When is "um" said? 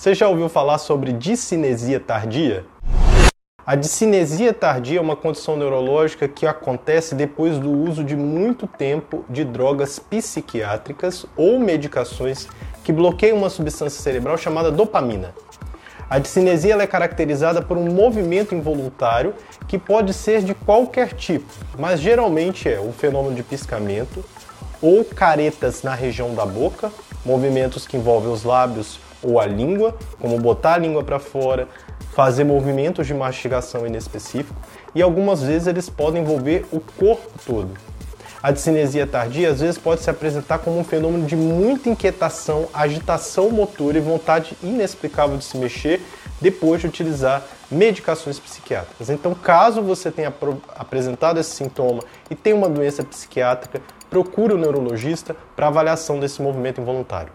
17.76-17.92, 22.80-22.90, 40.78-40.84